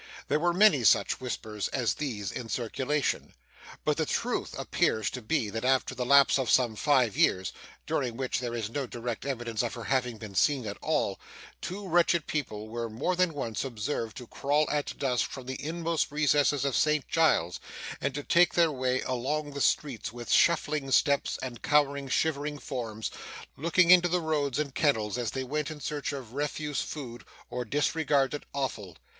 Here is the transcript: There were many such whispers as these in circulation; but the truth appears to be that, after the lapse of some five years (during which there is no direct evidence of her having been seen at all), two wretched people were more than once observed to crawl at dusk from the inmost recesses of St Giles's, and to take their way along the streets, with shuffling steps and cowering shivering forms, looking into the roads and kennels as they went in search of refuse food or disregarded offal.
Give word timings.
There 0.29 0.39
were 0.39 0.51
many 0.51 0.83
such 0.83 1.21
whispers 1.21 1.67
as 1.67 1.93
these 1.93 2.31
in 2.31 2.49
circulation; 2.49 3.35
but 3.85 3.97
the 3.97 4.05
truth 4.07 4.57
appears 4.57 5.11
to 5.11 5.21
be 5.21 5.51
that, 5.51 5.63
after 5.63 5.93
the 5.93 6.07
lapse 6.07 6.39
of 6.39 6.49
some 6.49 6.75
five 6.75 7.15
years 7.15 7.53
(during 7.85 8.17
which 8.17 8.39
there 8.39 8.55
is 8.55 8.67
no 8.71 8.87
direct 8.87 9.27
evidence 9.27 9.61
of 9.61 9.75
her 9.75 9.83
having 9.83 10.17
been 10.17 10.33
seen 10.33 10.65
at 10.65 10.79
all), 10.81 11.19
two 11.61 11.87
wretched 11.87 12.25
people 12.25 12.67
were 12.67 12.89
more 12.89 13.15
than 13.15 13.31
once 13.35 13.63
observed 13.63 14.17
to 14.17 14.25
crawl 14.25 14.67
at 14.71 14.97
dusk 14.97 15.29
from 15.29 15.45
the 15.45 15.63
inmost 15.63 16.09
recesses 16.11 16.65
of 16.65 16.75
St 16.75 17.07
Giles's, 17.07 17.59
and 18.01 18.15
to 18.15 18.23
take 18.23 18.55
their 18.55 18.71
way 18.71 19.01
along 19.01 19.51
the 19.51 19.61
streets, 19.61 20.11
with 20.11 20.31
shuffling 20.31 20.89
steps 20.89 21.37
and 21.43 21.61
cowering 21.61 22.07
shivering 22.09 22.57
forms, 22.57 23.11
looking 23.55 23.91
into 23.91 24.07
the 24.09 24.19
roads 24.21 24.57
and 24.57 24.73
kennels 24.73 25.19
as 25.19 25.29
they 25.29 25.43
went 25.43 25.69
in 25.69 25.79
search 25.79 26.11
of 26.11 26.33
refuse 26.33 26.81
food 26.81 27.23
or 27.51 27.63
disregarded 27.63 28.47
offal. 28.51 28.97